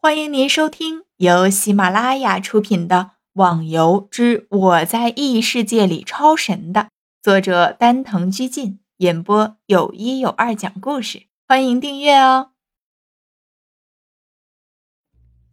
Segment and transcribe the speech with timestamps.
[0.00, 2.96] 欢迎您收听由喜马拉雅出品的
[3.32, 6.90] 《网游之我在异世界里超神》的
[7.20, 11.24] 作者丹藤居进演播，有一有二讲故事。
[11.48, 12.52] 欢迎订阅哦。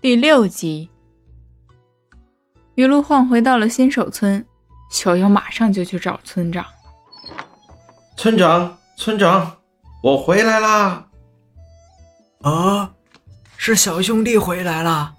[0.00, 0.88] 第六集，
[2.76, 4.46] 一路晃回到了新手村，
[4.90, 6.64] 小优马上就去找村长。
[8.16, 9.58] 村长，村长，
[10.02, 11.10] 我回来啦！
[12.40, 12.94] 啊！
[13.62, 15.16] 是小兄弟回来了，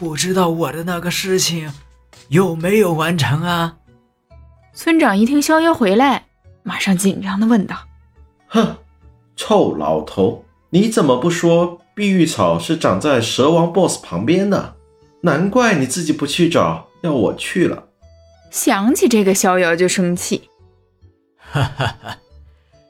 [0.00, 1.72] 不知道我的那个事情
[2.26, 3.76] 有没有完成啊？
[4.74, 6.26] 村长一听逍遥回来，
[6.64, 7.76] 马上紧张的问道
[8.50, 8.78] ：“哼，
[9.36, 14.74] 臭老头，你怎么不说碧玉草是长在蛇王 BOSS 旁边的？
[15.20, 17.84] 难怪你自己不去找，要我去了。”
[18.50, 20.50] 想起这个，逍遥就生气
[21.38, 22.18] ：“哈哈哈，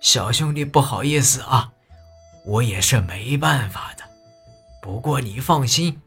[0.00, 1.72] 小兄弟不好意思啊，
[2.46, 3.99] 我也是没办法的。”
[4.90, 6.00] 不过你放心，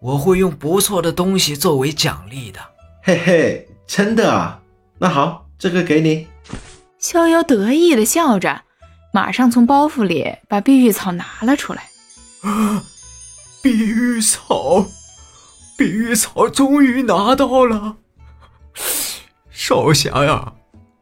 [0.00, 2.58] 我会用不错的东西作为奖励的。
[3.04, 4.60] 嘿嘿，真的啊？
[4.98, 6.26] 那好，这个给你。
[6.98, 8.62] 逍遥得意的笑着，
[9.12, 11.88] 马上从包袱里把碧玉草拿了出来。
[12.42, 12.82] 啊，
[13.62, 14.84] 碧玉草，
[15.78, 17.98] 碧玉草终于拿到了！
[19.52, 20.54] 少侠呀，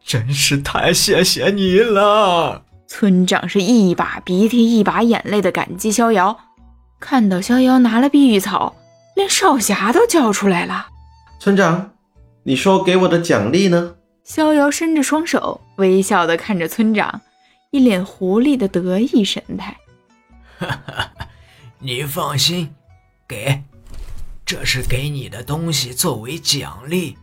[0.05, 2.67] 真是太谢谢你了！
[2.87, 6.39] 村长是一把鼻涕一把眼泪的感激逍遥。
[7.01, 8.75] 看到逍遥拿了碧玉草，
[9.15, 10.89] 连少侠都叫出来了。
[11.41, 11.93] 村长，
[12.43, 13.95] 你说给我的奖励呢？
[14.25, 17.21] 逍遥伸着双手，微笑的看着村长，
[17.71, 19.77] 一脸狐狸的得意神态。
[20.59, 21.11] 哈哈，
[21.79, 22.75] 你放心，
[23.27, 23.63] 给，
[24.45, 27.17] 这是给你的东西作为奖励。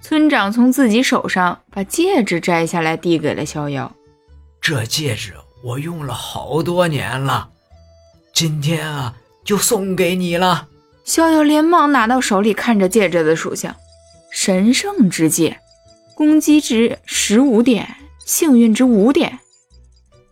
[0.00, 3.92] 村长从自己手上把戒指摘下来，递给了逍遥。
[4.60, 7.50] 这戒指我用了好多年了。
[8.36, 9.14] 今天啊，
[9.46, 10.68] 就送给你了。
[11.04, 13.72] 逍遥连忙拿到手里，看着戒指的属性：
[14.30, 15.58] 神圣之戒，
[16.14, 17.96] 攻击值十五点，
[18.26, 19.38] 幸运值五点。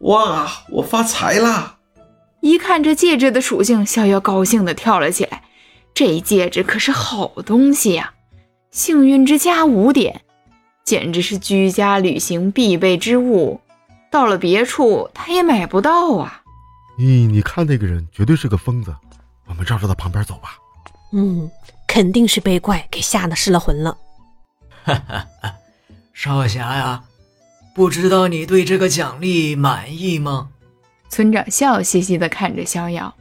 [0.01, 1.79] 哇，我发财啦！
[2.43, 5.45] 一看这戒指的属性，逍遥高兴的跳了起来。
[5.95, 8.13] 这戒指可是好东西呀！
[8.71, 10.21] 幸运值加五点，
[10.85, 13.63] 简直是居家旅行必备之物。
[14.11, 16.43] 到了别处，他也买不到啊。
[16.99, 18.95] 咦，你看那个人绝对是个疯子，
[19.47, 20.57] 我们绕着他旁边走吧。
[21.13, 21.51] 嗯，
[21.87, 23.97] 肯定是被怪给吓得失了魂了。
[24.85, 25.27] 哈哈，
[26.13, 27.05] 少侠呀，
[27.75, 30.51] 不知道你对这个奖励满意吗？
[31.09, 33.15] 村长笑嘻嘻地看着逍遥，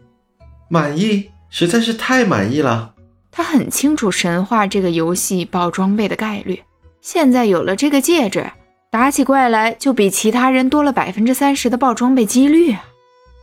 [0.68, 2.94] 满意，实在是太满意了。
[3.32, 6.64] 他很清楚神话这个游戏爆装备的概率，
[7.02, 8.52] 现在有了这个戒指，
[8.92, 12.86] 打起怪来就比其他人多了百分之三十的爆装备几率啊！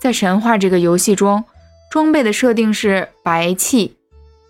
[0.00, 1.44] 在神话这个游戏中，
[1.90, 3.98] 装备的设定是白器、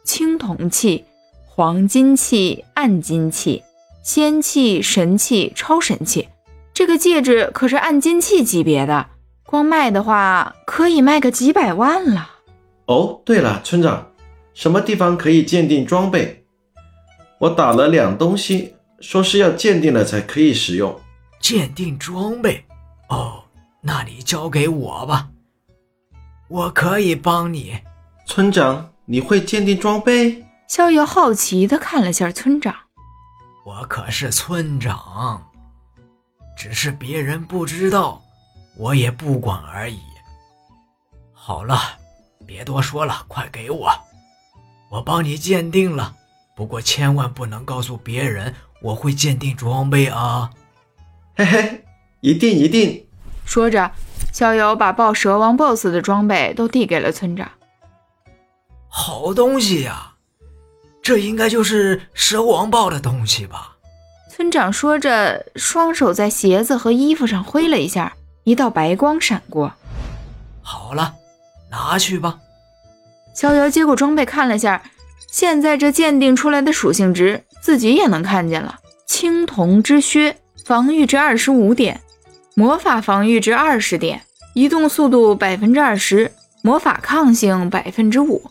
[0.05, 1.05] 青铜器、
[1.45, 3.65] 黄金器、暗金器、
[4.05, 6.29] 仙器、神器、超神器。
[6.73, 9.09] 这个戒指可是暗金器级别的，
[9.45, 12.31] 光卖的话可以卖个几百万了。
[12.87, 14.13] 哦，对了，村长，
[14.55, 16.45] 什么地方可以鉴定装备？
[17.41, 20.97] 我打了两东西，说是要鉴定了才可以使用。
[21.41, 22.65] 鉴定装备？
[23.09, 23.43] 哦，
[23.83, 25.29] 那你交给我吧。
[26.51, 27.79] 我可以帮你，
[28.27, 30.45] 村长，你会鉴定装备？
[30.67, 32.75] 逍遥好奇的看了下村长，
[33.65, 35.49] 我可是村长，
[36.59, 38.21] 只是别人不知道，
[38.77, 40.01] 我也不管而已。
[41.33, 41.79] 好了，
[42.45, 43.89] 别多说了，快给我，
[44.91, 46.17] 我帮你鉴定了。
[46.57, 48.53] 不过千万不能告诉别人
[48.83, 50.51] 我会鉴定装备啊！
[51.37, 51.85] 嘿嘿，
[52.21, 53.07] 一定一定。
[53.51, 53.91] 说着。
[54.33, 57.51] 逍遥把报蛇王 BOSS 的装备都递给了村长。
[58.89, 60.13] 好东西呀，
[61.03, 63.77] 这应该就是蛇王报的东西吧？
[64.31, 68.13] 村长说着，双手在鞋子和衣服上挥了一下，
[68.45, 69.73] 一道白光闪过。
[70.63, 71.15] 好了，
[71.73, 72.39] 拿去吧。
[73.35, 74.81] 逍遥接过装备看了下，
[75.29, 82.01] 现在这鉴定出来的属性值自己也能看见了：青铜之靴，防御值二十五点。
[82.55, 84.23] 魔法防御值二十点，
[84.55, 86.33] 移动速度百分之二十，
[86.63, 88.51] 魔法抗性百分之五，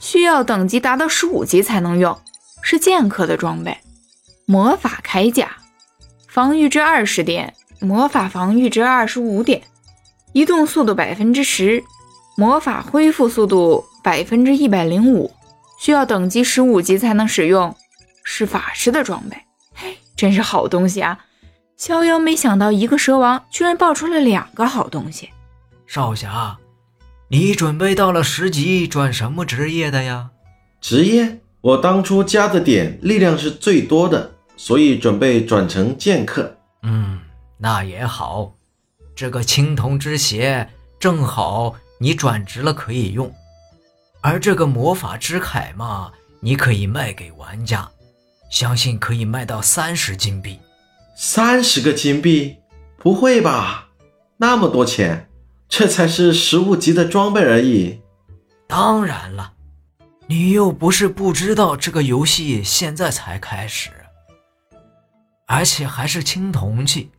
[0.00, 2.18] 需要等级达到十五级才能用，
[2.62, 3.76] 是剑客的装备。
[4.46, 5.56] 魔法铠甲，
[6.28, 9.62] 防御值二十点，魔法防御值二十五点，
[10.32, 11.84] 移动速度百分之十，
[12.36, 15.30] 魔法恢复速度百分之一百零五，
[15.78, 17.74] 需要等级十五级才能使用，
[18.22, 19.36] 是法师的装备。
[19.74, 21.18] 嘿，真是好东西啊！
[21.76, 25.30] 逍遥没想到，一个蛇王居然爆出了两个好东西。
[25.86, 26.56] 少侠，
[27.28, 30.30] 你准备到了十级转什么职业的呀？
[30.80, 31.40] 职业？
[31.60, 36.56] 我当初加的点力量是最多的，所以准备转成剑客。
[36.82, 37.20] 嗯，
[37.58, 38.54] 那也好。
[39.16, 40.68] 这个青铜之鞋
[40.98, 43.32] 正好你转职了可以用，
[44.20, 47.88] 而这个魔法之铠嘛，你可以卖给玩家，
[48.50, 50.58] 相信可以卖到三十金币。
[51.14, 52.58] 三十个金币？
[52.98, 53.88] 不会吧？
[54.36, 55.28] 那么多钱？
[55.68, 58.00] 这才是十五级的装备而已。
[58.66, 59.52] 当然了。
[60.26, 63.90] 你又不是不知道这个游戏现在才开始，
[65.46, 67.10] 而且还是青铜器，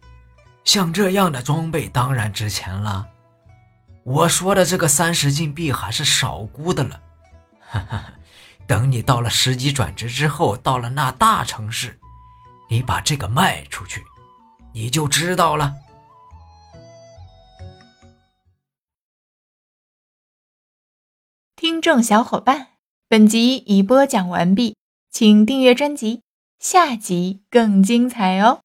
[0.63, 3.05] 像这样的装备当然值钱了。
[4.03, 6.99] 我说的这个三十金币还是少估的了。
[7.59, 8.03] 哈哈，
[8.65, 11.99] 等你到了十级转职之后，到了那大城市，
[12.75, 14.03] 你把这个卖出去，
[14.73, 15.75] 你就知道了。
[21.55, 22.73] 听众小伙伴。
[23.07, 24.75] 本集已播讲完毕，
[25.09, 26.23] 请订阅专辑，
[26.59, 28.64] 下集更精彩哦。